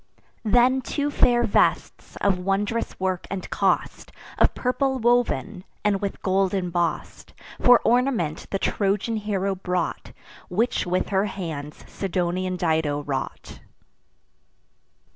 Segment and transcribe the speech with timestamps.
[0.43, 6.55] Then two fair vests, of wondrous work and cost, Of purple woven, and with gold
[6.55, 10.11] emboss'd, For ornament the Trojan hero brought,
[10.49, 13.59] Which with her hands Sidonian Dido wrought.